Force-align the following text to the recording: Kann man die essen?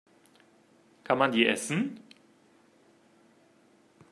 Kann 1.03 1.19
man 1.19 1.31
die 1.31 1.45
essen? 1.45 1.99